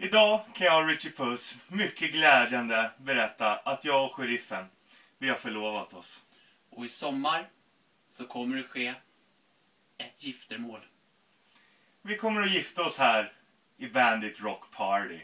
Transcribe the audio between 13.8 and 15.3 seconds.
Bandit Rock Party.